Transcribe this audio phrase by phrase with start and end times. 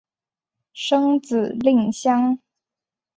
[0.73, 2.39] 生子令香。